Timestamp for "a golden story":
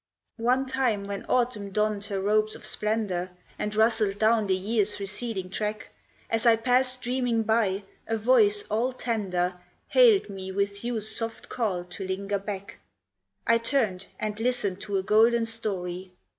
14.97-16.11